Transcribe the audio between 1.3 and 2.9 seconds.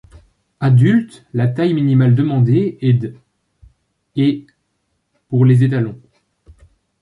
la taille minimale demandée